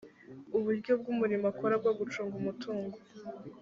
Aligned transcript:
uburyo 0.57 0.91
bw’umurimo 0.99 1.45
akora 1.53 1.75
bwo 1.81 1.91
gucunga 1.99 2.33
umutungo 2.41 2.97